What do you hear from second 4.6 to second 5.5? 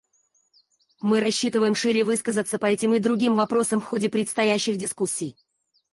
дискуссий.